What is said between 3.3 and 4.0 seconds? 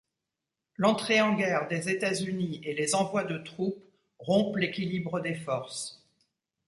troupes